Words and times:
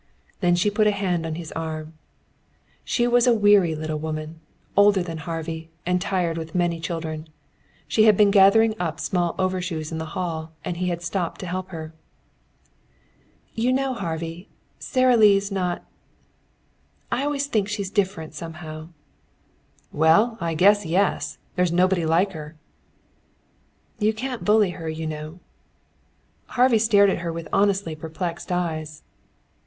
Then 0.39 0.55
she 0.55 0.71
put 0.71 0.87
a 0.87 0.91
hand 0.97 1.27
on 1.27 1.35
his 1.35 1.51
arm. 1.51 1.93
She 2.83 3.05
was 3.07 3.27
a 3.27 3.35
weary 3.35 3.75
little 3.75 3.99
woman, 3.99 4.39
older 4.75 5.03
than 5.03 5.19
Harvey, 5.19 5.69
and 5.85 6.01
tired 6.01 6.39
with 6.39 6.55
many 6.55 6.79
children. 6.79 7.27
She 7.87 8.05
had 8.05 8.17
been 8.17 8.31
gathering 8.31 8.73
up 8.79 8.99
small 8.99 9.35
overshoes 9.37 9.91
in 9.91 9.99
the 9.99 10.15
hall 10.17 10.53
and 10.65 10.77
he 10.77 10.87
had 10.87 11.03
stopped 11.03 11.39
to 11.41 11.45
help 11.45 11.69
her. 11.69 11.93
"You 13.53 13.71
know, 13.73 13.93
Harvey, 13.93 14.49
Sara 14.79 15.15
Lee's 15.15 15.51
not 15.51 15.85
I 17.11 17.23
always 17.23 17.45
think 17.45 17.67
she's 17.67 17.91
different, 17.91 18.33
somehow." 18.33 18.87
"Well, 19.91 20.35
I 20.41 20.55
guess 20.55 20.83
yes! 20.83 21.37
There's 21.55 21.71
nobody 21.71 22.07
like 22.07 22.31
her." 22.31 22.55
"You 23.99 24.13
can't 24.15 24.43
bully 24.43 24.71
her, 24.71 24.89
you 24.89 25.05
know." 25.05 25.37
Harvey 26.47 26.79
stared 26.79 27.11
at 27.11 27.19
her 27.19 27.31
with 27.31 27.47
honestly 27.53 27.95
perplexed 27.95 28.51
eyes. 28.51 29.03